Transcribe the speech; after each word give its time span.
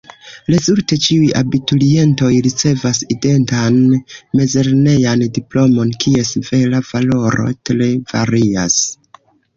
Rezulte: 0.51 0.97
ĉiuj 1.07 1.27
abiturientoj 1.41 2.29
ricevas 2.47 3.01
identan 3.17 3.77
mezlernejan 4.41 5.21
diplomon, 5.39 5.93
kies 6.07 6.33
vera 6.49 6.81
valoro 6.93 7.47
tre 7.71 7.91
varias. 8.15 8.81